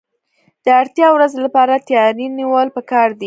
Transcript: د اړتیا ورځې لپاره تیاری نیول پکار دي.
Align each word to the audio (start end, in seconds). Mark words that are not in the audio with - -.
د 0.63 0.65
اړتیا 0.81 1.07
ورځې 1.13 1.37
لپاره 1.45 1.83
تیاری 1.87 2.25
نیول 2.37 2.67
پکار 2.77 3.09
دي. 3.15 3.19